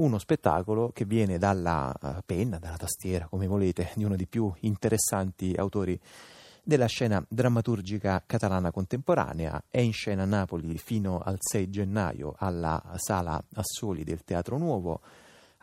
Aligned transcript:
uno 0.00 0.18
spettacolo 0.18 0.90
che 0.92 1.04
viene 1.04 1.38
dalla 1.38 1.94
uh, 2.00 2.08
penna, 2.24 2.58
dalla 2.58 2.76
tastiera, 2.76 3.26
come 3.28 3.46
volete, 3.46 3.92
di 3.94 4.04
uno 4.04 4.16
dei 4.16 4.26
più 4.26 4.52
interessanti 4.60 5.54
autori 5.56 5.98
della 6.62 6.86
scena 6.86 7.24
drammaturgica 7.28 8.22
catalana 8.26 8.70
contemporanea. 8.70 9.64
È 9.68 9.80
in 9.80 9.92
scena 9.92 10.22
a 10.22 10.26
Napoli 10.26 10.78
fino 10.78 11.20
al 11.20 11.36
6 11.38 11.70
gennaio 11.70 12.34
alla 12.38 12.82
Sala 12.96 13.42
Assoli 13.54 14.04
del 14.04 14.24
Teatro 14.24 14.56
Nuovo. 14.58 15.00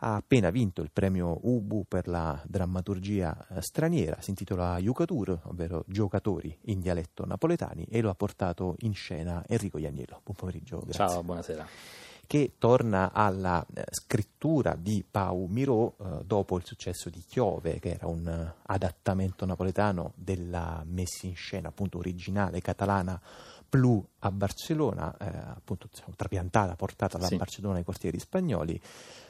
Ha 0.00 0.14
appena 0.14 0.50
vinto 0.50 0.82
il 0.82 0.90
premio 0.92 1.40
Ubu 1.42 1.84
per 1.88 2.06
la 2.06 2.40
drammaturgia 2.46 3.48
eh, 3.48 3.60
straniera, 3.60 4.20
si 4.20 4.30
intitola 4.30 4.78
Jucatur, 4.78 5.40
ovvero 5.44 5.82
Giocatori 5.88 6.56
in 6.66 6.80
dialetto 6.80 7.26
napoletani, 7.26 7.84
e 7.90 8.00
lo 8.00 8.10
ha 8.10 8.14
portato 8.14 8.76
in 8.80 8.94
scena 8.94 9.42
Enrico 9.48 9.78
Ianiello. 9.78 10.20
Buon 10.22 10.36
pomeriggio, 10.36 10.78
grazie. 10.78 10.92
Ciao, 10.92 11.24
buonasera 11.24 12.06
che 12.28 12.56
torna 12.58 13.10
alla 13.10 13.66
eh, 13.74 13.86
scrittura 13.90 14.76
di 14.78 15.02
Pau 15.10 15.46
Miró 15.46 15.96
eh, 15.98 16.24
dopo 16.26 16.58
il 16.58 16.64
successo 16.66 17.08
di 17.08 17.24
Chiove, 17.26 17.78
che 17.80 17.92
era 17.92 18.06
un 18.06 18.26
uh, 18.26 18.62
adattamento 18.66 19.46
napoletano 19.46 20.12
della 20.14 20.84
messa 20.86 21.26
in 21.26 21.34
scena 21.34 21.68
appunto 21.68 21.96
originale 21.96 22.60
catalana 22.60 23.18
Blu 23.66 24.06
a 24.18 24.30
Barcellona, 24.30 25.16
eh, 25.16 25.24
appunto 25.56 25.88
diciamo, 25.90 26.12
trapiantata, 26.14 26.76
portata 26.76 27.16
da 27.16 27.28
sì. 27.28 27.36
Barcellona 27.36 27.78
ai 27.78 27.84
quartieri 27.84 28.18
spagnoli. 28.18 28.78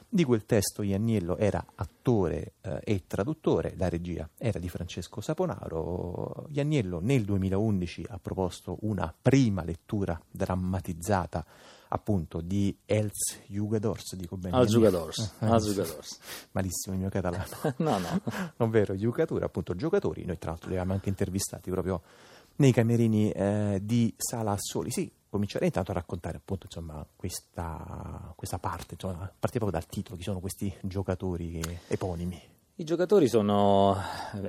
Di 0.08 0.24
quel 0.24 0.44
testo 0.44 0.82
Ianniello 0.82 1.36
era 1.36 1.64
attore 1.76 2.54
eh, 2.62 2.80
e 2.82 3.04
traduttore, 3.06 3.74
la 3.76 3.88
regia 3.88 4.28
era 4.36 4.58
di 4.58 4.68
Francesco 4.68 5.20
Saponaro. 5.20 6.46
Ianniello 6.48 6.98
nel 7.00 7.24
2011 7.24 8.06
ha 8.08 8.18
proposto 8.18 8.78
una 8.80 9.14
prima 9.22 9.62
lettura 9.62 10.20
drammatizzata 10.28 11.46
appunto 11.88 12.40
di 12.40 12.76
Els 12.84 13.40
Jugadors, 13.46 14.14
dico 14.14 14.36
bene. 14.36 14.56
Al 14.56 14.66
Jugadors, 14.66 15.34
al 15.38 15.60
Jugadors. 15.60 16.18
Malissimo 16.52 16.94
il 16.94 17.00
mio 17.00 17.10
catalano. 17.10 17.44
no, 17.78 17.98
no. 17.98 18.20
Ovvero 18.58 18.94
Jugatura, 18.94 19.46
appunto 19.46 19.74
giocatori, 19.74 20.24
noi 20.24 20.38
tra 20.38 20.50
l'altro 20.50 20.68
li 20.68 20.74
abbiamo 20.74 20.94
anche 20.94 21.08
intervistati 21.08 21.70
proprio 21.70 22.02
nei 22.56 22.72
camerini 22.72 23.30
eh, 23.30 23.80
di 23.82 24.12
Sala 24.16 24.52
Assoli. 24.52 24.90
Sì, 24.90 25.10
comincerei 25.28 25.68
intanto 25.68 25.90
a 25.90 25.94
raccontare 25.94 26.36
appunto 26.36 26.66
insomma, 26.66 27.06
questa, 27.16 28.32
questa 28.36 28.58
parte, 28.58 28.94
insomma, 28.94 29.16
partire 29.38 29.64
proprio 29.64 29.72
dal 29.72 29.86
titolo, 29.86 30.16
chi 30.16 30.22
sono 30.22 30.40
questi 30.40 30.72
giocatori 30.82 31.60
eponimi. 31.86 32.56
I 32.80 32.84
giocatori 32.84 33.26
sono, 33.26 34.00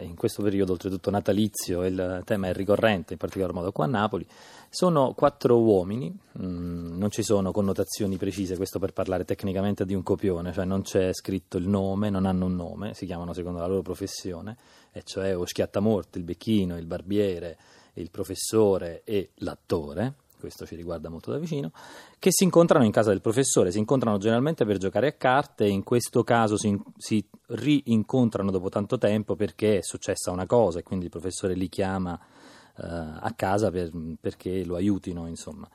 in 0.01 0.15
questo 0.15 0.43
periodo 0.43 0.73
oltretutto 0.73 1.09
natalizio, 1.09 1.83
il 1.83 2.21
tema 2.25 2.49
è 2.49 2.53
ricorrente, 2.53 3.13
in 3.13 3.17
particolar 3.17 3.53
modo 3.53 3.71
qua 3.71 3.85
a 3.85 3.87
Napoli, 3.87 4.23
sono 4.69 5.13
quattro 5.13 5.59
uomini, 5.59 6.15
mm, 6.39 6.95
non 6.95 7.09
ci 7.09 7.23
sono 7.23 7.51
connotazioni 7.51 8.17
precise, 8.17 8.55
questo 8.55 8.77
per 8.77 8.93
parlare 8.93 9.25
tecnicamente 9.25 9.83
di 9.83 9.95
un 9.95 10.03
copione, 10.03 10.53
cioè 10.53 10.65
non 10.65 10.83
c'è 10.83 11.11
scritto 11.11 11.57
il 11.57 11.67
nome, 11.67 12.11
non 12.11 12.27
hanno 12.27 12.45
un 12.45 12.55
nome, 12.55 12.93
si 12.93 13.07
chiamano 13.07 13.33
secondo 13.33 13.61
la 13.61 13.65
loro 13.65 13.81
professione, 13.81 14.57
e 14.91 15.01
cioè 15.01 15.35
o 15.35 15.47
schiattamorte, 15.47 16.19
il 16.19 16.23
becchino, 16.23 16.77
il 16.77 16.85
barbiere, 16.85 17.57
il 17.93 18.11
professore 18.11 19.01
e 19.05 19.31
l'attore, 19.37 20.13
questo 20.39 20.65
ci 20.65 20.75
riguarda 20.75 21.09
molto 21.09 21.31
da 21.31 21.37
vicino, 21.37 21.71
che 22.17 22.31
si 22.31 22.43
incontrano 22.43 22.85
in 22.85 22.91
casa 22.91 23.09
del 23.09 23.21
professore, 23.21 23.71
si 23.71 23.77
incontrano 23.77 24.17
generalmente 24.17 24.65
per 24.65 24.77
giocare 24.77 25.07
a 25.07 25.11
carte 25.13 25.67
in 25.67 25.83
questo 25.83 26.23
caso 26.23 26.57
si, 26.57 26.79
si 26.97 27.23
rincontrano 27.47 28.49
dopo 28.49 28.69
tanto 28.69 28.97
tempo 28.97 29.35
perché 29.35 29.79
è 29.79 29.83
successa 29.83 30.31
una 30.31 30.45
cosa 30.45 30.79
e 30.79 30.83
quindi 30.83 31.05
il 31.05 31.11
professore 31.11 31.53
li 31.53 31.69
chiama 31.69 32.13
uh, 32.13 32.81
a 32.81 33.33
casa 33.35 33.69
per, 33.69 33.91
perché 34.19 34.63
lo 34.65 34.75
aiutino, 34.75 35.27
insomma. 35.27 35.69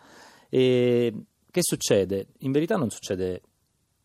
E 0.49 1.13
che 1.51 1.61
succede? 1.63 2.29
In 2.39 2.53
verità 2.53 2.77
non 2.77 2.91
succede 2.91 3.43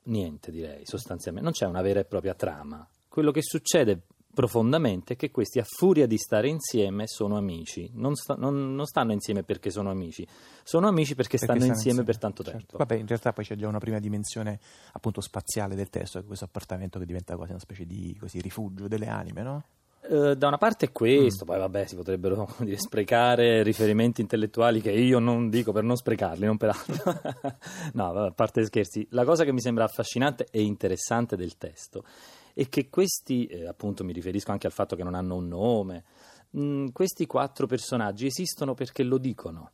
niente, 0.03 0.51
direi, 0.51 0.85
sostanzialmente, 0.85 1.49
non 1.49 1.57
c'è 1.57 1.65
una 1.65 1.81
vera 1.81 1.99
e 1.99 2.05
propria 2.05 2.33
trama. 2.33 2.87
Quello 3.07 3.31
che 3.31 3.41
succede 3.41 4.01
profondamente 4.39 5.17
che 5.17 5.31
questi 5.31 5.59
a 5.59 5.65
furia 5.67 6.07
di 6.07 6.17
stare 6.17 6.47
insieme 6.47 7.07
sono 7.07 7.35
amici, 7.35 7.89
non, 7.95 8.15
sta, 8.15 8.35
non, 8.35 8.73
non 8.73 8.85
stanno 8.85 9.11
insieme 9.11 9.43
perché 9.43 9.69
sono 9.69 9.89
amici, 9.89 10.25
sono 10.63 10.87
amici 10.87 11.13
perché, 11.13 11.37
perché 11.37 11.43
stanno, 11.43 11.65
insieme, 11.65 11.75
insieme, 11.75 12.03
per 12.05 12.17
tanto 12.17 12.41
certo. 12.41 12.57
tempo. 12.59 12.77
Vabbè, 12.77 12.95
in 12.95 13.05
realtà 13.05 13.33
poi 13.33 13.43
c'è 13.43 13.57
già 13.57 13.67
una 13.67 13.79
prima 13.79 13.99
dimensione 13.99 14.57
appunto 14.93 15.19
spaziale 15.19 15.75
del 15.75 15.89
testo, 15.89 16.23
questo 16.23 16.45
appartamento 16.45 16.99
che 16.99 17.05
diventa 17.05 17.35
quasi 17.35 17.51
una 17.51 17.59
specie 17.59 17.85
di 17.85 18.15
così, 18.17 18.39
rifugio 18.39 18.87
delle 18.87 19.07
anime, 19.07 19.41
no? 19.41 19.63
Uh, 20.07 20.35
da 20.35 20.47
una 20.47 20.57
parte 20.57 20.85
è 20.85 20.91
questo, 20.93 21.43
mm. 21.43 21.47
poi 21.47 21.59
vabbè 21.59 21.85
si 21.85 21.95
potrebbero 21.97 22.47
dire, 22.63 22.77
sprecare 22.77 23.61
riferimenti 23.61 24.21
intellettuali 24.21 24.79
che 24.79 24.91
io 24.91 25.19
non 25.19 25.49
dico 25.49 25.73
per 25.73 25.83
non 25.83 25.97
sprecarli, 25.97 26.45
non 26.45 26.55
per 26.55 26.69
altro. 26.69 27.21
no, 27.91 28.11
a 28.11 28.31
parte 28.31 28.63
scherzi, 28.63 29.05
la 29.09 29.25
cosa 29.25 29.43
che 29.43 29.51
mi 29.51 29.59
sembra 29.59 29.83
affascinante 29.83 30.47
e 30.49 30.61
interessante 30.61 31.35
del 31.35 31.57
testo 31.57 32.05
e 32.53 32.69
che 32.69 32.89
questi, 32.89 33.45
eh, 33.45 33.67
appunto 33.67 34.03
mi 34.03 34.13
riferisco 34.13 34.51
anche 34.51 34.67
al 34.67 34.73
fatto 34.73 34.95
che 34.95 35.03
non 35.03 35.15
hanno 35.15 35.35
un 35.35 35.47
nome, 35.47 36.03
mh, 36.51 36.61
mm, 36.61 36.87
questi 36.91 37.25
quattro 37.25 37.67
personaggi 37.67 38.25
esistono 38.25 38.73
perché 38.73 39.03
lo 39.03 39.17
dicono. 39.17 39.71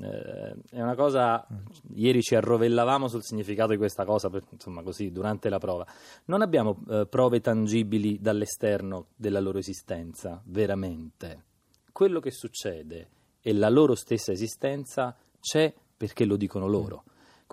Eh, 0.00 0.54
è 0.70 0.80
una 0.80 0.94
cosa, 0.94 1.46
ieri 1.94 2.22
ci 2.22 2.34
arrovellavamo 2.34 3.06
sul 3.06 3.22
significato 3.22 3.72
di 3.72 3.76
questa 3.76 4.04
cosa, 4.04 4.30
per, 4.30 4.42
insomma 4.50 4.82
così, 4.82 5.10
durante 5.10 5.48
la 5.48 5.58
prova. 5.58 5.86
Non 6.26 6.42
abbiamo 6.42 6.80
eh, 6.88 7.06
prove 7.06 7.40
tangibili 7.40 8.18
dall'esterno 8.20 9.08
della 9.14 9.40
loro 9.40 9.58
esistenza, 9.58 10.40
veramente. 10.46 11.44
Quello 11.92 12.20
che 12.20 12.30
succede 12.30 13.10
e 13.40 13.52
la 13.52 13.68
loro 13.68 13.94
stessa 13.94 14.32
esistenza 14.32 15.14
c'è 15.38 15.72
perché 15.96 16.24
lo 16.24 16.36
dicono 16.36 16.66
loro. 16.66 17.04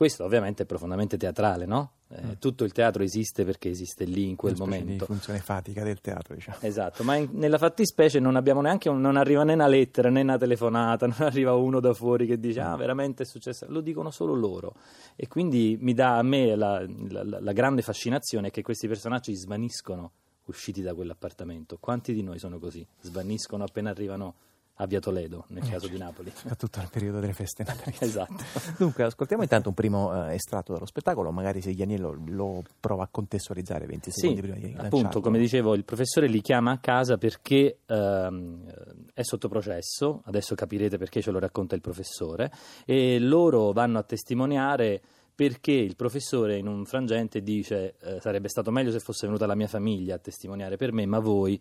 Questo 0.01 0.23
ovviamente 0.23 0.63
è 0.63 0.65
profondamente 0.65 1.15
teatrale, 1.15 1.67
no? 1.67 1.91
Eh, 2.07 2.25
mm. 2.25 2.31
Tutto 2.39 2.63
il 2.63 2.71
teatro 2.71 3.03
esiste 3.03 3.45
perché 3.45 3.69
esiste 3.69 4.03
lì 4.03 4.29
in 4.29 4.35
quel 4.35 4.55
Una 4.55 4.63
momento. 4.63 4.87
Di 4.87 4.97
funzione 4.97 5.37
fatica 5.37 5.83
del 5.83 6.01
teatro, 6.01 6.33
diciamo. 6.33 6.57
Esatto, 6.61 7.03
ma 7.03 7.17
in, 7.17 7.29
nella 7.33 7.59
fattispecie 7.59 8.19
non 8.19 8.35
abbiamo 8.35 8.61
neanche 8.61 8.89
un, 8.89 8.99
non 8.99 9.15
arriva 9.15 9.43
né 9.43 9.53
una 9.53 9.67
lettera 9.67 10.09
né 10.09 10.21
una 10.21 10.39
telefonata, 10.39 11.05
non 11.05 11.17
arriva 11.19 11.53
uno 11.53 11.79
da 11.79 11.93
fuori 11.93 12.25
che 12.25 12.39
dice 12.39 12.61
"Ah, 12.61 12.75
veramente 12.75 13.21
è 13.21 13.25
successo". 13.27 13.67
Lo 13.69 13.79
dicono 13.79 14.09
solo 14.09 14.33
loro. 14.33 14.73
E 15.15 15.27
quindi 15.27 15.77
mi 15.79 15.93
dà 15.93 16.17
a 16.17 16.23
me 16.23 16.55
la, 16.55 16.83
la, 17.09 17.39
la 17.39 17.51
grande 17.51 17.83
fascinazione 17.83 18.49
che 18.49 18.63
questi 18.63 18.87
personaggi 18.87 19.35
svaniscono 19.35 20.13
usciti 20.45 20.81
da 20.81 20.95
quell'appartamento. 20.95 21.77
Quanti 21.79 22.11
di 22.15 22.23
noi 22.23 22.39
sono 22.39 22.57
così? 22.57 22.83
Svaniscono 23.01 23.65
appena 23.65 23.91
arrivano 23.91 24.33
a 24.81 24.87
Via 24.87 24.99
Toledo, 24.99 25.45
nel 25.49 25.67
caso 25.69 25.87
di 25.87 25.97
Napoli. 25.97 26.31
Soprattutto 26.33 26.79
nel 26.79 26.89
periodo 26.91 27.19
delle 27.19 27.33
feste 27.33 27.63
natalizie. 27.65 28.07
esatto. 28.07 28.43
Dunque, 28.77 29.03
ascoltiamo 29.03 29.43
intanto 29.43 29.69
un 29.69 29.75
primo 29.75 30.27
eh, 30.27 30.33
estratto 30.33 30.73
dallo 30.73 30.87
spettacolo, 30.87 31.31
magari 31.31 31.61
se 31.61 31.69
Ianiello 31.69 32.19
lo 32.25 32.63
prova 32.79 33.03
a 33.03 33.07
contestualizzare 33.09 33.85
20 33.85 34.11
secondi 34.11 34.35
sì, 34.35 34.41
prima 34.41 34.57
di 34.57 34.73
lanciarlo. 34.73 34.97
appunto, 34.97 35.21
come 35.21 35.37
dicevo, 35.37 35.75
il 35.75 35.85
professore 35.85 36.27
li 36.27 36.41
chiama 36.41 36.71
a 36.71 36.79
casa 36.79 37.17
perché 37.17 37.77
ehm, 37.85 38.73
è 39.13 39.21
sotto 39.21 39.47
processo, 39.47 40.23
adesso 40.25 40.55
capirete 40.55 40.97
perché 40.97 41.21
ce 41.21 41.29
lo 41.29 41.37
racconta 41.37 41.75
il 41.75 41.81
professore, 41.81 42.51
e 42.85 43.19
loro 43.19 43.71
vanno 43.73 43.99
a 43.99 44.03
testimoniare 44.03 44.99
perché 45.33 45.71
il 45.71 45.95
professore 45.95 46.57
in 46.57 46.67
un 46.67 46.85
frangente 46.85 47.41
dice 47.41 47.95
eh, 48.01 48.19
sarebbe 48.19 48.49
stato 48.49 48.71
meglio 48.71 48.91
se 48.91 48.99
fosse 48.99 49.27
venuta 49.27 49.45
la 49.45 49.55
mia 49.55 49.67
famiglia 49.67 50.15
a 50.15 50.19
testimoniare 50.19 50.75
per 50.75 50.91
me, 50.91 51.05
ma 51.05 51.19
voi 51.19 51.59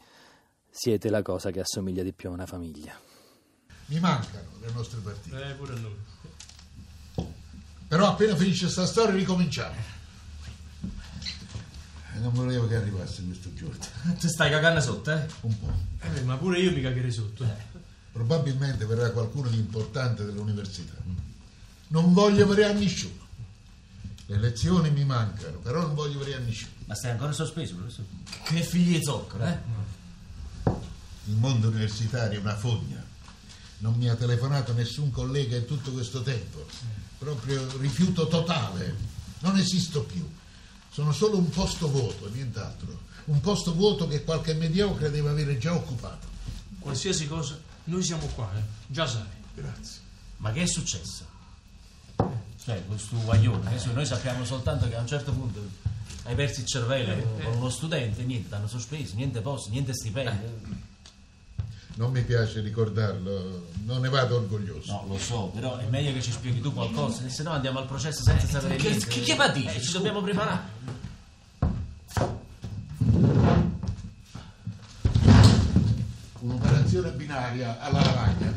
siete 0.70 1.10
la 1.10 1.20
cosa 1.20 1.50
che 1.50 1.60
assomiglia 1.60 2.02
di 2.02 2.12
più 2.12 2.30
a 2.30 2.32
una 2.32 2.46
famiglia. 2.46 3.09
Mi 3.90 3.98
mancano 3.98 4.48
le 4.60 4.70
nostre 4.72 5.00
partite. 5.00 5.50
Eh, 5.50 5.54
pure 5.54 5.74
a 5.74 5.78
noi. 5.78 7.28
Però 7.88 8.06
appena 8.06 8.36
finisce 8.36 8.62
questa 8.62 8.86
storia 8.86 9.16
ricominciamo. 9.16 9.74
E 12.14 12.18
non 12.20 12.32
volevo 12.32 12.68
che 12.68 12.76
arrivasse 12.76 13.24
questo 13.24 13.52
giorno. 13.52 13.84
Ti 14.16 14.28
stai 14.28 14.48
cagando 14.48 14.80
sotto, 14.80 15.10
eh? 15.10 15.26
Un 15.40 15.58
po'. 15.58 15.72
Eh, 16.02 16.20
ma 16.20 16.36
pure 16.36 16.60
io 16.60 16.70
mi 16.70 16.80
cagherei 16.80 17.10
sotto. 17.10 17.42
Eh. 17.42 17.78
Probabilmente 18.12 18.84
verrà 18.84 19.10
qualcuno 19.10 19.48
di 19.48 19.58
importante 19.58 20.24
dell'università. 20.24 20.94
Non 21.88 22.12
voglio 22.12 22.44
avere 22.44 22.66
a 22.66 22.72
nessuno. 22.72 23.26
Le 24.26 24.38
lezioni 24.38 24.90
mi 24.90 25.04
mancano, 25.04 25.58
però 25.58 25.80
non 25.80 25.94
voglio 25.96 26.20
avere 26.20 26.36
a 26.36 26.38
nessuno. 26.38 26.70
Ma 26.86 26.94
stai 26.94 27.10
ancora 27.10 27.32
sospeso, 27.32 27.74
professore? 27.74 28.06
Che 28.44 28.62
figli 28.62 28.98
di 28.98 29.02
zoccolo, 29.02 29.44
eh? 29.46 29.58
Il 31.24 31.34
mondo 31.34 31.66
universitario 31.66 32.38
è 32.38 32.40
una 32.40 32.56
fogna. 32.56 33.09
Non 33.80 33.94
mi 33.94 34.08
ha 34.08 34.14
telefonato 34.14 34.72
nessun 34.72 35.10
collega 35.10 35.56
in 35.56 35.66
tutto 35.66 35.90
questo 35.92 36.22
tempo. 36.22 36.64
Proprio 37.18 37.66
rifiuto 37.78 38.26
totale. 38.28 38.94
Non 39.40 39.56
esisto 39.56 40.02
più. 40.04 40.28
Sono 40.90 41.12
solo 41.12 41.38
un 41.38 41.48
posto 41.48 41.88
vuoto, 41.90 42.28
nient'altro. 42.30 43.08
Un 43.26 43.40
posto 43.40 43.74
vuoto 43.74 44.06
che 44.08 44.24
qualche 44.24 44.54
mediocre 44.54 45.10
deve 45.10 45.28
avere 45.30 45.56
già 45.56 45.74
occupato. 45.74 46.26
Qualsiasi 46.78 47.26
cosa, 47.26 47.58
noi 47.84 48.02
siamo 48.02 48.26
qua, 48.26 48.50
eh? 48.56 48.62
Già 48.86 49.06
sai. 49.06 49.22
Grazie. 49.54 50.00
Ma 50.38 50.52
che 50.52 50.62
è 50.62 50.66
successo? 50.66 51.24
Cioè, 52.62 52.84
questo 52.86 53.16
guaglione, 53.16 53.74
eh, 53.74 53.92
noi 53.92 54.04
sappiamo 54.04 54.44
soltanto 54.44 54.88
che 54.88 54.96
a 54.96 55.00
un 55.00 55.06
certo 55.06 55.32
punto 55.32 55.60
hai 56.24 56.34
perso 56.34 56.60
il 56.60 56.66
cervello 56.66 57.12
eh, 57.12 57.42
con 57.44 57.56
uno 57.56 57.70
studente, 57.70 58.22
niente, 58.22 58.54
hanno 58.54 58.68
sospeso, 58.68 59.14
niente 59.14 59.40
posto, 59.40 59.70
niente 59.70 59.94
stipendio. 59.94 60.60
Non 62.00 62.12
mi 62.12 62.22
piace 62.22 62.62
ricordarlo, 62.62 63.66
non 63.84 64.00
ne 64.00 64.08
vado 64.08 64.36
orgoglioso. 64.36 64.90
No, 64.90 65.04
lo 65.06 65.18
so, 65.18 65.48
però 65.48 65.76
è 65.76 65.84
meglio 65.84 66.14
che 66.14 66.22
ci 66.22 66.32
spieghi 66.32 66.58
tu 66.62 66.72
qualcosa, 66.72 67.28
se 67.28 67.42
no 67.42 67.50
andiamo 67.50 67.78
al 67.78 67.84
processo 67.84 68.22
senza 68.22 68.46
eh, 68.46 68.48
sapere 68.48 68.76
che, 68.76 68.88
niente. 68.88 69.06
Che, 69.06 69.20
che 69.20 69.34
va 69.34 69.44
a 69.44 69.48
dire? 69.50 69.74
Eh, 69.74 69.82
ci 69.82 69.92
dobbiamo 69.92 70.22
preparare. 70.22 70.62
Un'operazione 76.38 77.10
binaria 77.10 77.78
alla 77.78 78.00
lavagna. 78.00 78.54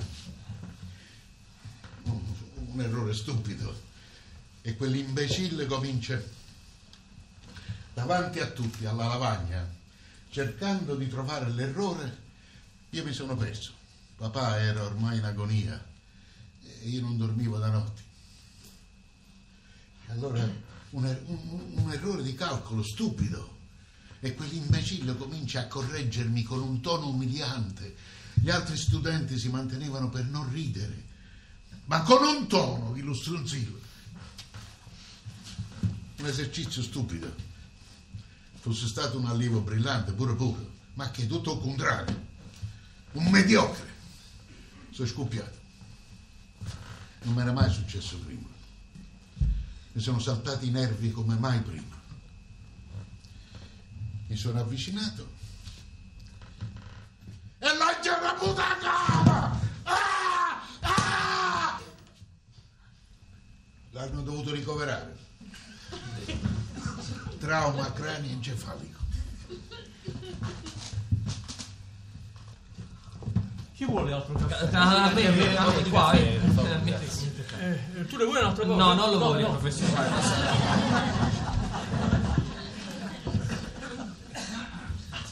Un 2.04 2.80
errore 2.80 3.14
stupido. 3.14 3.76
E 4.62 4.78
quell'imbecille 4.78 5.66
comincia 5.66 6.18
davanti 7.94 8.40
a 8.40 8.48
tutti 8.48 8.86
alla 8.86 9.08
lavagna, 9.08 9.68
cercando 10.30 10.96
di 10.96 11.10
trovare 11.10 11.50
l'errore 11.50 12.22
io 12.94 13.04
mi 13.04 13.12
sono 13.14 13.36
perso. 13.36 13.72
Papà 14.16 14.60
era 14.60 14.84
ormai 14.84 15.18
in 15.18 15.24
agonia 15.24 15.84
e 16.62 16.88
io 16.90 17.02
non 17.02 17.18
dormivo 17.18 17.58
da 17.58 17.70
notti. 17.70 18.02
Allora 20.08 20.48
un, 20.92 21.06
er- 21.06 21.24
un- 21.26 21.72
un 21.76 21.92
errore 21.92 22.22
di 22.22 22.36
calcolo 22.36 22.84
stupido 22.84 23.58
e 24.20 24.36
quell'imbecille 24.36 25.18
comincia 25.18 25.62
a 25.62 25.68
correggermi 25.68 26.44
con 26.44 26.62
un 26.62 26.82
tono 26.82 27.08
umiliante. 27.10 27.96
Gli 28.36 28.50
altri 28.52 28.78
studenti 28.78 29.38
si 29.40 29.50
mantenevano 29.50 30.10
per 30.10 30.26
non 30.26 30.52
ridere, 30.52 31.04
ma 31.86 32.02
con 32.04 32.24
un 32.24 32.48
tono 32.48 32.96
illustronzillo. 32.96 33.80
Un 36.20 36.26
esercizio 36.28 36.82
stupido. 36.84 37.34
Fosse 38.60 38.88
stato 38.88 39.18
un 39.18 39.26
allievo 39.26 39.60
brillante, 39.62 40.14
pure 40.14 40.36
pure, 40.36 40.66
ma 40.94 41.10
che 41.12 41.26
tutto 41.28 41.54
il 41.54 41.60
contrario. 41.60 42.32
Un 43.14 43.30
mediocre. 43.30 43.92
Sono 44.92 45.08
scoppiato. 45.08 45.62
Non 47.24 47.34
mi 47.34 47.42
era 47.42 47.52
mai 47.52 47.72
successo 47.72 48.18
prima. 48.20 48.48
Mi 49.92 50.02
sono 50.02 50.20
saltati 50.20 50.68
i 50.68 50.72
nervi 50.72 51.12
come 51.12 51.36
mai 51.36 51.60
prima. 51.62 52.02
Mi 54.28 54.36
sono 54.36 54.60
avvicinato 54.60 55.42
e 57.64 57.78
lancia 57.78 58.18
una 58.18 58.34
puta 58.34 58.78
cara! 58.78 59.58
Ah! 59.84 60.62
Ah! 60.82 61.82
L'hanno 63.92 64.22
dovuto 64.22 64.52
ricoverare. 64.52 65.18
Trauma 67.40 67.90
cranioencefalico. 67.94 69.00
Chi 69.00 69.03
vuole 74.14 74.36
altro 74.36 74.48
caffè? 74.48 74.76
Ah, 74.76 75.04
anche 75.04 75.84
di 75.84 75.90
qua, 75.90 76.12
eh. 76.12 76.40
Eh, 77.60 78.00
eh, 78.00 78.06
tu 78.06 78.18
ne 78.18 78.26
vuoi 78.26 78.40
un'altra 78.40 78.66
cosa? 78.66 78.84
No, 78.84 78.94
non 78.94 79.10
lo 79.10 79.18
voglio, 79.18 79.48
no. 79.48 79.58
professore. 79.58 79.92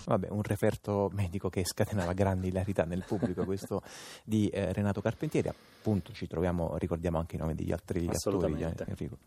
Vabbè, 0.05 0.27
un 0.29 0.41
referto 0.41 1.09
medico 1.13 1.49
che 1.49 1.63
scatenava 1.65 2.13
grande 2.13 2.47
ilarità 2.47 2.83
nel 2.83 3.03
pubblico, 3.05 3.45
questo 3.45 3.81
di 4.23 4.47
eh, 4.49 4.73
Renato 4.73 5.01
Carpentieri. 5.01 5.47
Appunto, 5.47 6.11
ci 6.13 6.27
troviamo, 6.27 6.75
ricordiamo 6.77 7.17
anche 7.17 7.35
i 7.35 7.39
nomi 7.39 7.55
degli 7.55 7.71
altri 7.71 8.09
attori. 8.11 8.61
Enrico. 8.87 9.17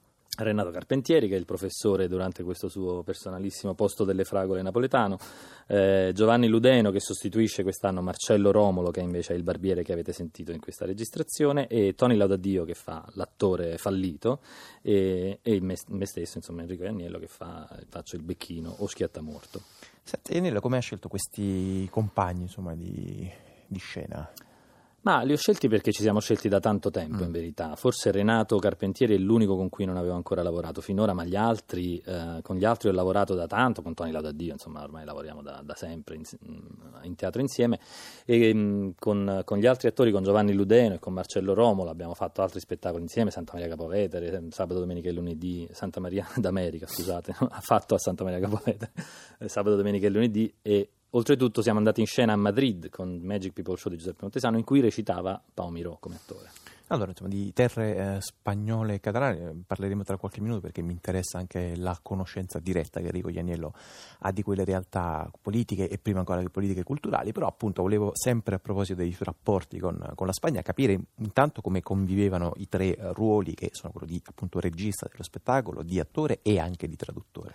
Renato 0.43 0.71
Carpentieri, 0.71 1.29
che 1.29 1.37
è 1.37 1.39
il 1.39 1.45
professore 1.45 2.09
durante 2.09 2.43
questo 2.43 2.69
suo 2.69 3.03
personalissimo 3.03 3.75
posto 3.75 4.05
delle 4.05 4.25
fragole 4.25 4.63
napoletano, 4.63 5.19
eh, 5.67 6.11
Giovanni 6.15 6.49
Ludeno, 6.49 6.91
che 6.91 7.01
sostituisce 7.01 7.63
quest'anno 7.63 8.03
Marcello 8.03 8.51
Romolo, 8.51 8.91
che 8.91 9.01
invece 9.01 9.35
è 9.35 9.37
il 9.37 9.43
barbiere 9.43 9.83
che 9.83 9.93
avete 9.93 10.13
sentito 10.13 10.53
in 10.53 10.61
questa 10.61 10.85
registrazione, 10.85 11.67
e 11.69 11.95
Tony 11.95 12.17
Laudadio, 12.17 12.65
che 12.65 12.75
fa 12.75 13.07
l'attore 13.15 13.79
fallito, 13.79 14.41
e, 14.83 15.39
e 15.43 15.61
me, 15.61 15.77
me 15.89 16.07
stesso, 16.07 16.39
insomma, 16.39 16.63
Enrico 16.63 16.85
Ianniello, 16.85 17.19
che 17.19 17.29
fa, 17.29 17.69
faccio 17.89 18.17
il 18.17 18.23
becchino 18.23 18.75
o 18.79 18.87
schiattamorto. 18.87 19.63
Senti, 20.03 20.35
Enello, 20.35 20.61
come 20.61 20.77
hai 20.77 20.83
scelto 20.83 21.09
questi 21.09 21.89
compagni 21.91 22.43
insomma, 22.43 22.75
di, 22.75 23.31
di 23.67 23.79
scena? 23.79 24.31
Ma 25.05 25.21
li 25.23 25.33
ho 25.35 25.37
scelti 25.37 25.69
perché 25.69 25.93
ci 25.93 26.01
siamo 26.01 26.19
scelti 26.19 26.49
da 26.49 26.61
tanto 26.61 26.91
tempo, 26.91 27.23
Mm. 27.23 27.27
in 27.27 27.31
verità. 27.31 27.77
Forse 27.77 28.11
Renato 28.11 28.57
Carpentieri 28.57 29.15
è 29.15 29.19
l'unico 29.19 29.55
con 29.55 29.69
cui 29.69 29.85
non 29.85 29.99
avevo 29.99 30.15
ancora 30.15 30.43
lavorato 30.43 30.81
finora, 30.81 31.13
ma 31.13 31.25
gli 31.25 31.37
altri, 31.37 31.99
eh, 31.99 32.41
con 32.41 32.57
gli 32.57 32.65
altri 32.65 32.89
ho 32.89 32.93
lavorato 32.93 33.35
da 33.35 33.47
tanto, 33.47 33.83
con 33.83 33.93
Tony 33.93 34.11
Laudadio, 34.13 34.53
insomma, 34.53 34.83
ormai 34.83 35.05
lavoriamo 35.05 35.43
da, 35.43 35.61
da 35.63 35.75
sempre 35.75 36.15
in, 36.15 36.23
in 37.03 37.15
teatro 37.17 37.43
insieme, 37.43 37.81
e 38.25 38.55
mm, 38.55 38.91
con, 38.99 39.43
con 39.45 39.59
gli 39.59 39.67
altri 39.67 39.89
attori, 39.89 40.11
con 40.11 40.23
Giovanni 40.23 40.55
Ludeno 40.55 40.95
e 40.95 40.99
con 40.99 41.13
Marcello 41.13 41.53
Romolo, 41.53 41.91
abbiamo 41.91 42.15
fatto 42.15 42.41
altri 42.41 42.61
spettacoli 42.61 43.03
insieme, 43.03 43.31
Santa 43.31 43.53
Maria 43.53 43.69
Capovetere, 43.69 44.33
eh, 44.33 44.43
sabato, 44.49 44.81
domenica 44.81 45.11
e 45.11 45.13
lunedì, 45.13 45.69
Santa 45.73 46.01
Maria 46.01 46.27
d'America, 46.37 46.87
scusate, 46.87 47.35
ha 47.47 47.61
fatto 47.61 47.95
a 47.95 47.99
Santa 47.99 48.25
Maria 48.25 48.41
Capovetere, 48.41 48.93
eh, 49.39 49.49
sabato, 49.51 49.77
domenica 49.77 50.07
e 50.07 50.11
lunedì, 50.11 50.55
e 50.63 50.89
Oltretutto 51.17 51.63
siamo 51.63 51.79
andati 51.79 52.01
in 52.01 52.07
scena 52.07 52.33
a 52.33 52.37
Madrid 52.37 52.89
con 52.91 53.21
Magic 53.23 53.53
People 53.53 53.77
Show 53.77 53.89
di 53.89 53.99
Giuseppe 53.99 54.19
Montesano 54.23 54.59
in 54.59 54.65
cui 54.65 54.81
recitava 54.81 55.41
Pao 55.55 55.71
Miró 55.71 55.97
come 56.01 56.17
attore. 56.17 56.51
Allora, 56.89 57.11
insomma, 57.11 57.31
di 57.31 57.53
terre 57.53 58.17
eh, 58.17 58.21
spagnole 58.21 58.95
e 58.95 59.01
catalane 59.01 59.39
eh, 59.39 59.55
parleremo 59.65 60.03
tra 60.03 60.17
qualche 60.17 60.41
minuto 60.41 60.61
perché 60.61 60.83
mi 60.83 60.91
interessa 60.91 61.39
anche 61.39 61.77
la 61.77 61.97
conoscenza 62.03 62.59
diretta 62.59 62.99
che 62.99 63.07
Enrico 63.07 63.29
Ianiello 63.29 63.73
ha 64.19 64.33
di 64.33 64.43
quelle 64.43 64.65
realtà 64.65 65.31
politiche 65.41 65.89
e 65.89 65.99
prima 65.99 66.19
ancora 66.19 66.41
che 66.41 66.51
politiche 66.51 66.81
e 66.81 66.85
culturali, 66.85 67.31
però 67.31 67.47
appunto 67.47 67.83
volevo 67.83 68.11
sempre 68.13 68.57
a 68.57 68.59
proposito 68.59 68.99
dei 68.99 69.13
suoi 69.13 69.27
rapporti 69.27 69.79
con, 69.79 70.13
con 70.17 70.27
la 70.27 70.33
Spagna 70.33 70.63
capire 70.63 70.99
intanto 71.19 71.61
come 71.61 71.81
convivevano 71.81 72.55
i 72.57 72.69
tre 72.69 72.97
eh, 72.97 73.13
ruoli 73.13 73.55
che 73.55 73.69
sono 73.71 73.93
quello 73.93 74.09
di 74.09 74.21
appunto 74.27 74.59
regista 74.59 75.07
dello 75.09 75.23
spettacolo, 75.23 75.85
di 75.85 76.01
attore 76.01 76.41
e 76.43 76.59
anche 76.59 76.89
di 76.89 76.97
traduttore. 76.97 77.55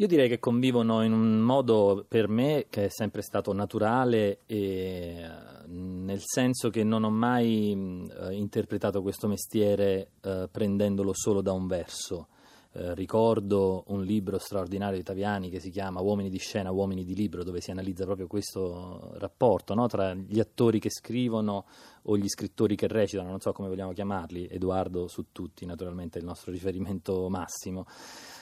Io 0.00 0.06
direi 0.06 0.28
che 0.28 0.38
convivono 0.38 1.02
in 1.02 1.12
un 1.12 1.40
modo 1.40 2.06
per 2.06 2.28
me 2.28 2.66
che 2.70 2.84
è 2.84 2.88
sempre 2.88 3.20
stato 3.20 3.52
naturale 3.52 4.42
e 4.46 5.16
eh, 5.16 5.28
nel 5.66 6.20
senso 6.22 6.70
che 6.70 6.84
non 6.84 7.02
ho 7.02 7.10
mai 7.10 7.74
mh, 7.74 8.12
eh, 8.16 8.34
interpretato 8.34 9.02
questo 9.02 9.26
mestiere 9.26 10.12
eh, 10.22 10.48
prendendolo 10.52 11.12
solo 11.14 11.42
da 11.42 11.50
un 11.50 11.66
verso. 11.66 12.28
Eh, 12.74 12.94
ricordo 12.94 13.82
un 13.88 14.04
libro 14.04 14.38
straordinario 14.38 14.98
di 14.98 15.02
Taviani 15.02 15.50
che 15.50 15.58
si 15.58 15.70
chiama 15.70 16.00
Uomini 16.00 16.30
di 16.30 16.38
scena, 16.38 16.70
uomini 16.70 17.02
di 17.02 17.16
libro, 17.16 17.42
dove 17.42 17.60
si 17.60 17.72
analizza 17.72 18.04
proprio 18.04 18.28
questo 18.28 19.14
rapporto 19.14 19.74
no? 19.74 19.88
tra 19.88 20.14
gli 20.14 20.38
attori 20.38 20.78
che 20.78 20.90
scrivono 20.90 21.64
o 22.02 22.16
gli 22.16 22.28
scrittori 22.28 22.76
che 22.76 22.86
recitano, 22.86 23.30
non 23.30 23.40
so 23.40 23.50
come 23.50 23.66
vogliamo 23.66 23.92
chiamarli, 23.92 24.46
Edoardo 24.48 25.08
su 25.08 25.32
tutti, 25.32 25.66
naturalmente 25.66 26.18
è 26.18 26.20
il 26.20 26.28
nostro 26.28 26.52
riferimento 26.52 27.28
massimo. 27.28 27.84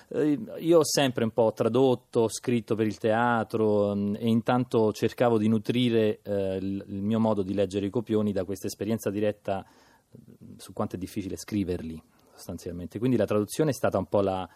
Eh, 0.08 0.38
Io 0.58 0.78
ho 0.78 0.84
sempre 0.84 1.24
un 1.24 1.30
po' 1.30 1.52
tradotto, 1.52 2.28
scritto 2.28 2.74
per 2.74 2.86
il 2.86 2.98
teatro 2.98 3.94
mh, 3.94 4.16
e 4.18 4.28
intanto 4.28 4.92
cercavo 4.92 5.38
di 5.38 5.48
nutrire 5.48 6.20
eh, 6.22 6.56
il, 6.56 6.84
mio 6.86 7.18
modo 7.18 7.42
di 7.42 7.54
leggere 7.54 7.86
i 7.86 7.90
copioni 7.90 8.32
da 8.32 8.44
questa 8.44 8.66
esperienza 8.66 9.10
diretta 9.10 9.64
mh, 10.10 10.56
su 10.58 10.72
quanto 10.72 10.96
è 10.96 10.98
difficile 10.98 11.36
scriverli 11.36 12.00
sostanzialmente. 12.32 12.98
Quindi 12.98 13.16
la 13.16 13.26
traduzione 13.26 13.70
è 13.70 13.74
stata 13.74 13.98
un 13.98 14.06
po' 14.06 14.20
la, 14.20 14.48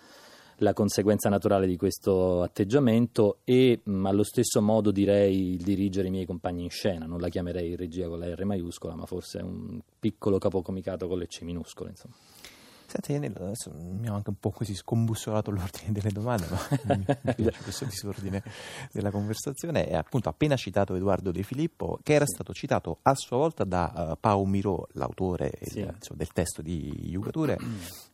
la 0.58 0.72
conseguenza 0.72 1.28
naturale 1.28 1.66
di 1.66 1.76
questo 1.76 2.42
atteggiamento 2.42 3.38
e 3.44 3.80
mh, 3.82 4.06
allo 4.06 4.22
stesso 4.22 4.62
modo 4.62 4.92
direi 4.92 5.54
il 5.54 5.62
dirigere 5.62 6.08
i 6.08 6.10
miei 6.12 6.26
compagni 6.26 6.62
in 6.62 6.70
scena. 6.70 7.06
Non 7.06 7.18
la 7.18 7.28
chiamerei 7.28 7.74
regia 7.74 8.06
con 8.06 8.20
la 8.20 8.32
R 8.32 8.44
maiuscola, 8.44 8.94
ma 8.94 9.06
forse 9.06 9.38
un 9.38 9.80
piccolo 9.98 10.38
capocomicato 10.38 11.08
con 11.08 11.18
le 11.18 11.26
C 11.26 11.40
minuscole. 11.42 11.90
Insomma. 11.90 12.14
Senti, 12.90 13.14
adesso 13.26 13.70
mi 13.72 14.08
ho 14.10 14.14
anche 14.14 14.30
un 14.30 14.36
po' 14.40 14.50
così 14.50 14.74
scombussolato 14.74 15.50
l'ordine 15.52 15.92
delle 15.92 16.10
domande, 16.10 16.46
ma 16.50 16.58
mi, 16.96 17.04
mi 17.06 17.34
piace 17.34 17.62
questo 17.62 17.84
disordine 17.84 18.42
della 18.92 19.10
conversazione. 19.10 19.88
E 19.88 19.94
appunto 19.94 20.28
appena 20.28 20.56
citato 20.56 20.94
Edoardo 20.96 21.30
De 21.30 21.42
Filippo, 21.44 21.98
che 22.02 22.14
era 22.14 22.26
stato 22.26 22.52
citato 22.52 22.98
a 23.02 23.14
sua 23.14 23.36
volta 23.36 23.62
da 23.64 24.08
uh, 24.12 24.16
Pau 24.18 24.42
Miró, 24.44 24.88
l'autore 24.92 25.52
il- 25.60 25.70
Sì. 25.70 25.78
insomma, 25.80 26.18
del 26.18 26.32
testo 26.32 26.62
di 26.62 26.90
Jugature, 27.10 27.56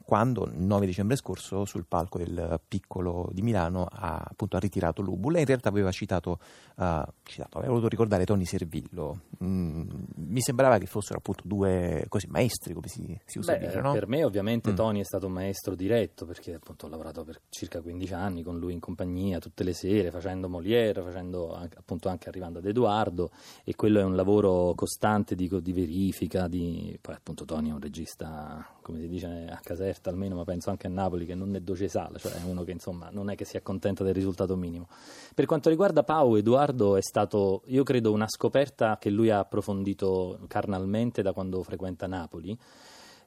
quando 0.07 0.45
il 0.45 0.61
9 0.61 0.87
dicembre 0.87 1.17
scorso 1.17 1.65
sul 1.65 1.85
palco 1.85 2.19
del 2.19 2.61
Piccolo 2.67 3.29
di 3.33 3.43
Milano 3.43 3.89
ha 3.91 4.25
appunto 4.25 4.57
ha 4.57 4.61
ritirato 4.61 5.03
l'Ubul 5.03 5.35
e 5.35 5.41
in 5.41 5.47
realtà 5.47 5.69
aveva 5.69 5.91
citato, 5.91 6.39
uh, 6.77 7.03
citato 7.25 7.59
aveva 7.59 7.73
voluto 7.73 7.89
ricordare 7.89 8.25
Tony 8.25 8.45
Servillo. 8.45 9.23
Mm, 9.43 9.89
mi 10.15 10.41
sembrava 10.41 10.79
che 10.79 10.87
fossero 10.87 11.19
appunto 11.19 11.43
due 11.45 12.07
così 12.09 12.29
maestri, 12.29 12.73
come 12.73 12.87
si, 12.87 13.19
si 13.25 13.39
usa 13.39 13.55
Beh, 13.57 13.67
dire, 13.67 13.81
no? 13.81 13.93
Per 13.93 14.07
me 14.07 14.23
ovviamente 14.23 14.71
Mm. 14.71 14.75
Tony 14.77 15.01
è 15.01 15.05
stato 15.05 15.27
un 15.27 15.33
maestro 15.33 15.75
diretto 15.75 16.25
perché 16.25 16.55
appunto 16.55 16.87
ho 16.87 16.89
lavorato 16.89 17.25
per 17.25 17.41
circa 17.49 17.81
15 17.81 18.15
anni 18.15 18.43
con 18.45 18.59
lui 18.59 18.75
in 18.75 18.81
compagnia 18.81 19.41
tutte 19.41 19.65
le 19.65 19.73
sere 19.73 20.13
facendo 20.13 20.49
Molière, 20.49 21.03
facendo 21.03 21.53
anche- 21.53 21.79
appunto 21.79 22.09
anche 22.09 22.29
arrivando 22.29 22.61
ad 22.61 22.67
Edoardo 22.67 23.31
e 23.65 23.75
quello 23.75 23.99
è 23.99 24.05
un 24.05 24.15
lavoro 24.15 24.73
costante 24.75 25.35
di, 25.35 25.51
di 25.61 25.73
verifica, 25.73 26.47
di... 26.47 26.97
poi 27.01 27.15
appunto 27.17 27.45
Tony 27.45 27.71
è 27.71 27.73
un 27.73 27.81
regista 27.81 28.65
come 28.87 29.01
si 29.01 29.09
dice 29.09 29.49
a 29.51 29.59
Caserta 29.61 30.11
almeno 30.11 30.37
ma 30.37 30.45
penso 30.45 30.71
anche 30.71 30.87
a 30.87 30.91
Napoli 30.91 31.27
che 31.27 31.35
non 31.35 31.57
è 31.57 31.61
doce 31.61 31.89
sala, 31.89 32.19
cioè 32.19 32.35
è 32.35 32.45
uno 32.45 32.63
che 32.63 32.71
insomma 32.71 33.09
non 33.11 33.31
è 33.31 33.35
che 33.35 33.45
si 33.45 33.57
accontenta 33.57 34.05
del 34.05 34.15
risultato 34.15 34.57
minimo. 34.57 34.87
Per 35.35 35.45
quanto 35.45 35.69
riguarda 35.71 36.05
Pau, 36.05 36.37
Edoardo 36.37 36.95
è 36.95 37.03
stato 37.03 37.63
io 37.67 37.83
credo 37.83 38.13
una 38.13 38.29
scoperta 38.29 38.97
che 38.97 39.11
lui 39.11 39.29
ha 39.29 39.41
approfondito 39.41 40.39
carnalmente 40.47 41.23
da 41.23 41.33
quando 41.33 41.65
frequenta 41.65 42.07
Napoli 42.07 42.57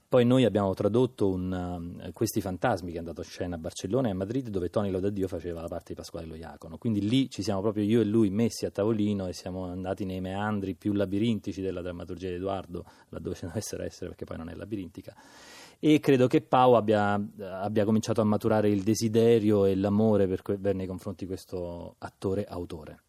Poi 0.09 0.25
noi 0.25 0.43
abbiamo 0.43 0.73
tradotto 0.73 1.29
un, 1.29 1.51
um, 1.51 2.11
Questi 2.13 2.41
fantasmi 2.41 2.89
che 2.89 2.95
è 2.95 2.97
andato 2.97 3.21
a 3.21 3.23
scena 3.23 3.57
a 3.57 3.57
Barcellona 3.59 4.07
e 4.07 4.11
a 4.11 4.15
Madrid 4.15 4.49
dove 4.49 4.71
Tony 4.71 4.89
Laudadio 4.89 5.27
faceva 5.27 5.61
la 5.61 5.67
parte 5.67 5.93
di 5.93 5.93
Pasquale 5.93 6.25
Lo 6.25 6.33
Iacono. 6.33 6.79
Quindi 6.79 7.07
lì 7.07 7.29
ci 7.29 7.43
siamo 7.43 7.61
proprio 7.61 7.83
io 7.83 8.01
e 8.01 8.05
lui 8.05 8.31
messi 8.31 8.65
a 8.65 8.71
tavolino 8.71 9.27
e 9.27 9.33
siamo 9.33 9.65
andati 9.65 10.05
nei 10.05 10.19
meandri 10.19 10.73
più 10.73 10.93
labirintici 10.93 11.61
della 11.61 11.83
drammaturgia 11.83 12.27
di 12.27 12.33
Edoardo, 12.33 12.85
laddove 13.09 13.35
ce 13.37 13.45
ne 13.45 13.51
dovessero 13.51 13.83
essere 13.83 14.07
perché 14.07 14.25
poi 14.25 14.37
non 14.37 14.49
è 14.49 14.55
labirintica. 14.55 15.15
E 15.77 15.99
credo 15.99 16.25
che 16.25 16.41
Pau 16.41 16.73
abbia, 16.73 17.13
abbia 17.13 17.85
cominciato 17.85 18.19
a 18.19 18.23
maturare 18.23 18.67
il 18.67 18.81
desiderio 18.81 19.65
e 19.65 19.75
l'amore 19.75 20.25
per, 20.25 20.41
per 20.41 20.73
nei 20.73 20.87
confronti 20.87 21.25
di 21.25 21.29
questo 21.29 21.93
attore-autore. 21.99 23.03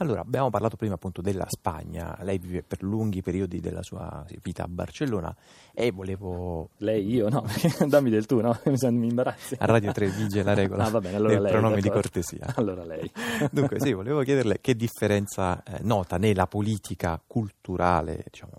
Allora, 0.00 0.20
abbiamo 0.20 0.48
parlato 0.48 0.76
prima 0.76 0.94
appunto 0.94 1.20
della 1.20 1.46
Spagna, 1.48 2.16
lei 2.22 2.38
vive 2.38 2.62
per 2.62 2.82
lunghi 2.84 3.20
periodi 3.20 3.58
della 3.58 3.82
sua 3.82 4.24
vita 4.42 4.62
a 4.62 4.68
Barcellona 4.68 5.34
e 5.74 5.90
volevo... 5.90 6.70
Lei, 6.76 7.04
io, 7.08 7.28
no? 7.28 7.44
Dammi 7.84 8.08
del 8.08 8.26
tu, 8.26 8.40
no? 8.40 8.56
Mi 8.64 9.08
imbarazzi. 9.08 9.56
A 9.58 9.66
Radio 9.66 9.90
3 9.90 10.08
vige 10.10 10.44
la 10.44 10.54
regola 10.54 10.84
ah, 10.86 10.90
va 10.90 11.00
bene, 11.00 11.16
allora 11.16 11.32
del 11.32 11.42
lei, 11.42 11.50
pronome 11.50 11.80
d'accordo. 11.80 11.96
di 11.96 12.02
cortesia. 12.02 12.52
Allora 12.54 12.84
lei. 12.84 13.10
Dunque, 13.50 13.80
sì, 13.80 13.92
volevo 13.92 14.22
chiederle 14.22 14.60
che 14.60 14.76
differenza 14.76 15.64
eh, 15.64 15.80
nota 15.82 16.16
nella 16.16 16.46
politica 16.46 17.20
culturale, 17.26 18.24
diciamo, 18.30 18.52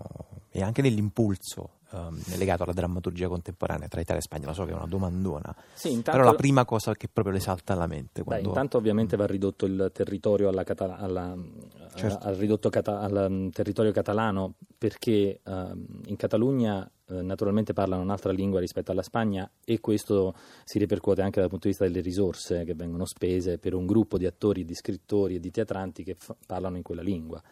e 0.50 0.62
anche 0.62 0.82
nell'impulso 0.82 1.79
um, 1.92 2.20
legato 2.36 2.62
alla 2.64 2.72
drammaturgia 2.72 3.28
contemporanea 3.28 3.88
tra 3.88 4.00
Italia 4.00 4.20
e 4.20 4.24
Spagna. 4.24 4.46
Lo 4.46 4.52
so 4.52 4.64
che 4.64 4.70
è 4.72 4.74
una 4.74 4.86
domandona, 4.86 5.54
Sì, 5.74 5.92
intanto... 5.92 6.18
però 6.18 6.30
la 6.30 6.36
prima 6.36 6.64
cosa 6.64 6.94
che 6.94 7.08
proprio 7.12 7.34
le 7.34 7.40
salta 7.40 7.72
alla 7.72 7.86
mente 7.86 8.20
Beh, 8.20 8.24
quando... 8.24 8.48
intanto 8.48 8.76
ovviamente 8.78 9.16
va 9.16 9.26
ridotto 9.26 9.66
il 9.66 9.90
territorio 9.92 10.48
alla 10.48 10.64
catala- 10.64 10.98
alla- 10.98 11.36
Certo. 11.92 12.24
al 12.24 12.36
ridotto 12.36 12.70
cata- 12.70 13.00
al 13.00 13.26
mm, 13.28 13.48
territorio 13.48 13.90
catalano 13.90 14.54
perché 14.78 15.40
ehm, 15.44 16.02
in 16.06 16.14
Catalogna 16.16 16.88
eh, 17.08 17.20
naturalmente 17.20 17.72
parlano 17.72 18.00
un'altra 18.02 18.30
lingua 18.30 18.60
rispetto 18.60 18.92
alla 18.92 19.02
Spagna 19.02 19.50
e 19.64 19.80
questo 19.80 20.34
si 20.62 20.78
ripercuote 20.78 21.20
anche 21.20 21.40
dal 21.40 21.48
punto 21.48 21.64
di 21.66 21.70
vista 21.70 21.84
delle 21.84 22.00
risorse 22.00 22.62
che 22.64 22.74
vengono 22.74 23.06
spese 23.06 23.58
per 23.58 23.74
un 23.74 23.86
gruppo 23.86 24.18
di 24.18 24.26
attori, 24.26 24.64
di 24.64 24.74
scrittori 24.74 25.34
e 25.34 25.40
di 25.40 25.50
teatranti 25.50 26.04
che 26.04 26.14
fa- 26.16 26.36
parlano 26.46 26.76
in 26.76 26.84
quella 26.84 27.02
lingua. 27.02 27.42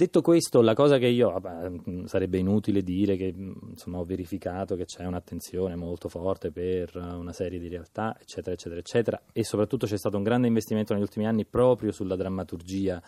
Detto 0.00 0.22
questo, 0.22 0.62
la 0.62 0.72
cosa 0.72 0.96
che 0.96 1.08
io 1.08 1.30
vabbè, 1.30 1.68
mh, 1.68 2.04
sarebbe 2.06 2.38
inutile 2.38 2.80
dire 2.80 3.16
che 3.16 3.34
mh, 3.34 3.72
insomma, 3.72 3.98
ho 3.98 4.04
verificato 4.04 4.74
che 4.74 4.86
c'è 4.86 5.04
un'attenzione 5.04 5.76
molto 5.76 6.08
forte 6.08 6.50
per 6.50 6.96
uh, 6.96 7.18
una 7.18 7.34
serie 7.34 7.58
di 7.58 7.68
realtà, 7.68 8.16
eccetera, 8.18 8.54
eccetera, 8.54 8.80
eccetera, 8.80 9.22
e 9.30 9.44
soprattutto 9.44 9.84
c'è 9.84 9.98
stato 9.98 10.16
un 10.16 10.22
grande 10.22 10.46
investimento 10.46 10.94
negli 10.94 11.02
ultimi 11.02 11.26
anni 11.26 11.44
proprio 11.44 11.92
sulla 11.92 12.16
drammaturgia 12.16 13.02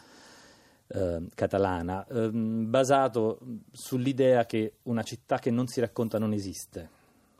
eh, 0.89 1.23
catalana, 1.35 2.07
ehm, 2.09 2.69
basato 2.69 3.39
sull'idea 3.71 4.45
che 4.45 4.75
una 4.83 5.03
città 5.03 5.39
che 5.39 5.51
non 5.51 5.69
si 5.69 5.81
racconta 5.81 6.19
non 6.19 6.35
esiste. 6.35 6.91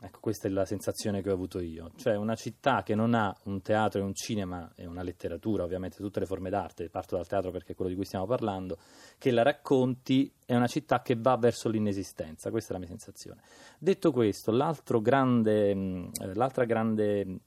Ecco, 0.05 0.19
questa 0.19 0.49
è 0.49 0.51
la 0.51 0.65
sensazione 0.65 1.21
che 1.21 1.29
ho 1.29 1.33
avuto 1.33 1.61
io, 1.61 1.91
cioè 1.95 2.17
una 2.17 2.35
città 2.35 2.83
che 2.83 2.93
non 2.93 3.13
ha 3.13 3.33
un 3.43 3.61
teatro 3.61 4.01
e 4.01 4.03
un 4.03 4.13
cinema 4.13 4.73
e 4.75 4.85
una 4.85 5.01
letteratura, 5.01 5.63
ovviamente 5.63 5.95
tutte 5.95 6.19
le 6.19 6.25
forme 6.25 6.49
d'arte, 6.49 6.89
parto 6.89 7.15
dal 7.15 7.25
teatro 7.25 7.51
perché 7.51 7.71
è 7.71 7.75
quello 7.75 7.89
di 7.89 7.95
cui 7.95 8.03
stiamo 8.03 8.25
parlando, 8.25 8.77
che 9.17 9.31
la 9.31 9.43
racconti 9.43 10.29
è 10.45 10.55
una 10.55 10.67
città 10.67 11.01
che 11.01 11.15
va 11.15 11.37
verso 11.37 11.69
l'inesistenza, 11.69 12.49
questa 12.49 12.71
è 12.71 12.73
la 12.73 12.79
mia 12.79 12.89
sensazione. 12.89 13.43
Detto 13.79 14.11
questo, 14.11 14.51
grande, 15.01 15.73
mh, 15.73 16.09
eh, 16.21 16.33
l'altra 16.33 16.65
grande 16.65 17.21
eh, 17.21 17.37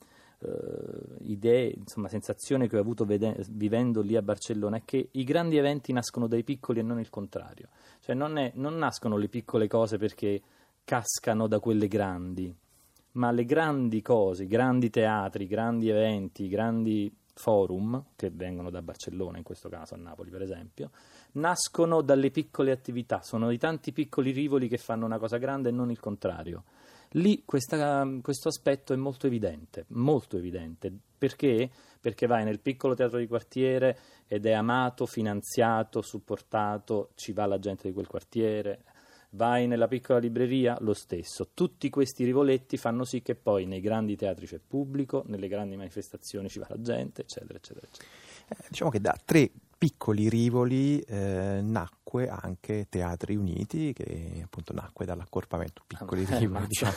idea, 1.25 1.71
insomma, 1.75 2.09
sensazione 2.09 2.69
che 2.69 2.79
ho 2.79 2.81
avuto 2.81 3.05
vede- 3.05 3.37
vivendo 3.51 4.01
lì 4.01 4.17
a 4.17 4.23
Barcellona 4.23 4.79
è 4.79 4.83
che 4.83 5.11
i 5.13 5.25
grandi 5.25 5.59
eventi 5.59 5.93
nascono 5.93 6.27
dai 6.27 6.43
piccoli 6.43 6.79
e 6.79 6.83
non 6.83 7.01
il 7.01 7.11
contrario, 7.11 7.69
cioè 8.01 8.15
non, 8.15 8.39
è- 8.39 8.53
non 8.55 8.79
nascono 8.79 9.19
le 9.19 9.29
piccole 9.29 9.69
cose 9.69 9.99
perché 9.99 10.41
cascano 10.87 11.49
da 11.49 11.59
quelle 11.59 11.89
grandi, 11.89 12.55
ma 13.13 13.33
le 13.33 13.45
grandi 13.45 14.01
cose, 14.03 14.47
grandi 14.47 14.89
teatri, 14.89 15.49
grandi 15.49 15.89
eventi, 15.89 16.49
grandi 16.49 17.13
forum, 17.35 18.03
che 18.15 18.31
vengono 18.31 18.71
da 18.71 18.83
Barcellona 18.83 19.37
in 19.37 19.43
questo 19.43 19.69
caso, 19.69 19.95
a 19.95 19.99
Napoli 19.99 20.31
per 20.31 20.43
esempio, 20.43 20.93
nascono 21.33 22.03
dalle 22.03 22.31
piccole 22.31 22.71
attività, 22.71 23.21
sono 23.21 23.51
i 23.51 23.59
tanti 23.59 23.93
piccoli 23.93 24.31
rivoli 24.31 24.69
che 24.69 24.79
fanno 24.79 25.05
una 25.05 25.19
cosa 25.19 25.39
grande 25.39 25.71
e 25.71 25.73
non 25.73 25.91
il 25.91 25.99
contrario. 25.99 26.63
Lì 27.11 27.43
questa- 27.45 28.09
questo 28.23 28.49
aspetto 28.49 28.93
è 28.93 28.97
molto 28.97 29.27
evidente, 29.27 29.87
molto 29.89 30.37
evidente. 30.37 30.93
Perché? 31.19 31.69
Perché 32.01 32.27
vai 32.29 32.45
nel 32.45 32.61
piccolo 32.61 32.95
teatro 32.95 33.19
di 33.19 33.27
quartiere 33.27 33.99
ed 34.29 34.47
è 34.47 34.53
amato, 34.53 35.05
finanziato, 35.05 36.01
supportato, 36.01 37.11
ci 37.17 37.33
va 37.33 37.47
la 37.47 37.59
gente 37.59 37.89
di 37.89 37.95
quel 37.95 38.07
quartiere. 38.07 38.85
Vai 39.37 39.67
nella 39.67 39.87
piccola 39.87 40.19
libreria, 40.19 40.79
lo 40.81 40.95
stesso. 40.95 41.51
Tutti 41.53 41.91
questi 41.91 42.25
rivoletti 42.25 42.79
fanno 42.79 43.05
sì 43.05 43.21
che 43.21 43.35
poi 43.35 43.67
nei 43.67 43.81
grandi 43.81 44.17
teatri 44.17 44.47
c'è 44.47 44.59
pubblico, 44.67 45.25
nelle 45.27 45.47
grandi 45.47 45.77
manifestazioni 45.77 46.49
ci 46.49 46.59
va 46.59 46.67
la 46.71 46.81
gente, 46.81 47.21
eccetera, 47.21 47.59
eccetera, 47.59 47.87
eccetera. 47.87 48.11
Eh, 48.49 48.65
diciamo 48.71 48.91
che 48.91 49.01
da 49.01 49.15
tre 49.23 49.51
piccoli 49.77 50.31
rivoli 50.31 51.01
eh, 51.01 51.61
nacque 51.63 51.96
anche 52.29 52.87
Teatri 52.89 53.35
Uniti, 53.35 53.93
che 53.93 54.41
appunto 54.45 54.73
nacque 54.73 55.05
dall'accorpamento 55.05 55.83
piccoli 55.87 56.25
rivoli, 56.25 56.47
mazza. 56.47 56.67
diciamo, 56.67 56.93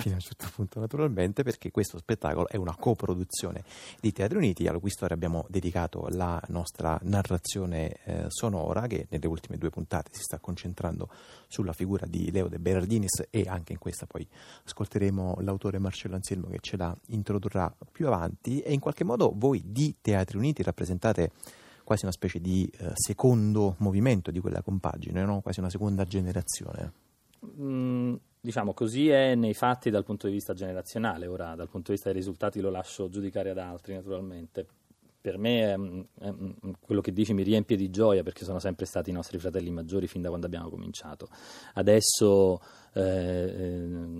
fino 0.00 0.14
a 0.14 0.16
un 0.16 0.20
certo 0.20 0.46
punto 0.52 0.80
naturalmente, 0.80 1.44
perché 1.44 1.70
questo 1.70 1.98
spettacolo 1.98 2.48
è 2.48 2.56
una 2.56 2.74
coproduzione 2.76 3.62
di 4.00 4.12
Teatri 4.12 4.36
Uniti, 4.36 4.66
alla 4.66 4.78
cui 4.78 4.90
storia 4.90 5.14
abbiamo 5.14 5.46
dedicato 5.48 6.08
la 6.10 6.42
nostra 6.48 6.98
narrazione 7.02 7.96
eh, 8.04 8.24
sonora, 8.28 8.86
che 8.88 9.06
nelle 9.10 9.26
ultime 9.28 9.58
due 9.58 9.70
puntate 9.70 10.10
si 10.12 10.22
sta 10.22 10.38
concentrando 10.38 11.08
sulla 11.46 11.72
figura 11.72 12.04
di 12.06 12.30
Leo 12.32 12.48
De 12.48 12.58
Berardinis 12.58 13.28
e 13.30 13.44
anche 13.46 13.72
in 13.72 13.78
questa 13.78 14.06
poi 14.06 14.26
ascolteremo 14.64 15.38
l'autore 15.40 15.78
Marcello 15.78 16.16
Anselmo 16.16 16.48
che 16.48 16.58
ce 16.60 16.76
la 16.76 16.94
introdurrà 17.08 17.72
più 17.92 18.06
avanti 18.06 18.60
e 18.60 18.72
in 18.72 18.80
qualche 18.80 19.04
modo 19.04 19.32
voi 19.34 19.62
di 19.64 19.96
Teatri 20.00 20.36
Uniti 20.36 20.62
rappresentate 20.62 21.30
quasi 21.88 22.04
una 22.04 22.12
specie 22.12 22.38
di 22.38 22.70
eh, 22.80 22.90
secondo 22.92 23.76
movimento 23.78 24.30
di 24.30 24.40
quella 24.40 24.60
compagine, 24.60 25.24
no? 25.24 25.40
quasi 25.40 25.60
una 25.60 25.70
seconda 25.70 26.04
generazione. 26.04 26.92
Mm, 27.58 28.14
diciamo 28.38 28.74
così 28.74 29.08
è 29.08 29.34
nei 29.34 29.54
fatti 29.54 29.88
dal 29.88 30.04
punto 30.04 30.26
di 30.26 30.34
vista 30.34 30.52
generazionale, 30.52 31.26
ora 31.26 31.54
dal 31.54 31.70
punto 31.70 31.86
di 31.86 31.92
vista 31.92 32.10
dei 32.10 32.18
risultati 32.18 32.60
lo 32.60 32.68
lascio 32.68 33.08
giudicare 33.08 33.48
ad 33.48 33.56
altri 33.56 33.94
naturalmente. 33.94 34.66
Per 35.18 35.38
me 35.38 35.72
è, 35.72 35.76
mm, 35.78 36.00
è, 36.20 36.30
mm, 36.30 36.50
quello 36.78 37.00
che 37.00 37.14
dici 37.14 37.32
mi 37.32 37.42
riempie 37.42 37.78
di 37.78 37.88
gioia 37.88 38.22
perché 38.22 38.44
sono 38.44 38.58
sempre 38.58 38.84
stati 38.84 39.08
i 39.08 39.14
nostri 39.14 39.38
fratelli 39.38 39.70
maggiori 39.70 40.06
fin 40.06 40.20
da 40.20 40.28
quando 40.28 40.44
abbiamo 40.44 40.68
cominciato. 40.68 41.26
Adesso 41.72 42.60
eh, 42.92 43.00
eh, 43.00 44.17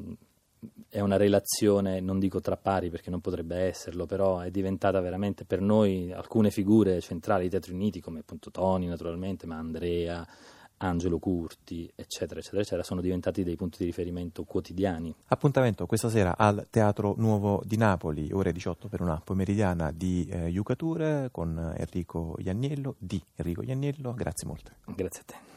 è 0.99 1.01
una 1.01 1.17
relazione, 1.17 2.01
non 2.01 2.19
dico 2.19 2.41
tra 2.41 2.57
pari 2.57 2.91
perché 2.91 3.09
non 3.09 3.21
potrebbe 3.21 3.57
esserlo, 3.57 4.05
però 4.05 4.41
è 4.41 4.51
diventata 4.51 5.01
veramente 5.01 5.45
per 5.45 5.61
noi 5.61 6.13
alcune 6.13 6.51
figure 6.51 7.01
centrali 7.01 7.43
dei 7.43 7.51
Teatri 7.51 7.73
Uniti 7.73 8.01
come 8.01 8.19
appunto 8.21 8.51
Tony 8.51 8.87
naturalmente, 8.87 9.47
ma 9.47 9.57
Andrea, 9.57 10.27
Angelo 10.79 11.19
Curti, 11.19 11.91
eccetera, 11.95 12.41
eccetera, 12.41 12.63
eccetera, 12.63 12.83
sono 12.83 13.01
diventati 13.01 13.45
dei 13.45 13.55
punti 13.55 13.79
di 13.79 13.85
riferimento 13.85 14.43
quotidiani. 14.43 15.15
Appuntamento 15.27 15.87
questa 15.87 16.09
sera 16.09 16.37
al 16.37 16.67
Teatro 16.69 17.15
Nuovo 17.17 17.63
di 17.65 17.77
Napoli, 17.77 18.33
ore 18.33 18.51
18 18.51 18.89
per 18.89 19.01
una 19.01 19.21
pomeridiana 19.23 19.93
di 19.93 20.27
eh, 20.29 20.49
Yucature 20.49 21.29
con 21.31 21.75
Enrico 21.77 22.35
Ianniello, 22.39 22.97
di 22.99 23.23
Enrico 23.37 23.63
Ianniello. 23.63 24.15
Grazie 24.15 24.49
molte. 24.49 24.73
Grazie 24.85 25.21
a 25.21 25.25
te. 25.25 25.49